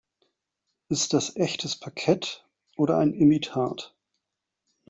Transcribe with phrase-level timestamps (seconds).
[0.89, 3.95] Ist dies echtes Parkett oder ein Imitat?